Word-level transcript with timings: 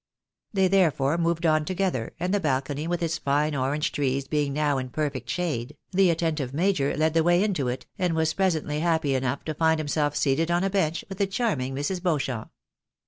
They 0.51 0.67
therefore 0.67 1.19
moved 1.19 1.45
on 1.45 1.63
together, 1.63 2.15
and 2.19 2.33
the 2.33 2.39
balcony 2.39 2.87
with 2.87 3.03
its 3.03 3.19
fine 3.19 3.53
orange 3.53 3.91
trees 3.91 4.27
being 4.27 4.51
now 4.51 4.79
in 4.79 4.89
perfect 4.89 5.29
shade, 5.29 5.77
the 5.91 6.09
attentive 6.09 6.55
major 6.55 6.97
led 6.97 7.13
the 7.13 7.21
way 7.21 7.43
into 7.43 7.67
it, 7.67 7.85
and 7.99 8.15
was 8.15 8.33
presently 8.33 8.79
happy 8.79 9.13
enough 9.13 9.45
to 9.45 9.53
find 9.53 9.79
himself 9.79 10.15
seated 10.15 10.49
on 10.49 10.63
a 10.63 10.71
bench 10.71 11.05
with 11.07 11.19
the 11.19 11.27
charming 11.27 11.75
Mrs. 11.75 12.01
Beauchamp. 12.01 12.49